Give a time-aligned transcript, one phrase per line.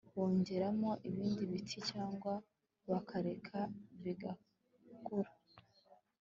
[0.15, 2.33] bongeramo ibindi biti cyangwa
[2.89, 3.57] bakareka
[4.03, 5.31] bigakura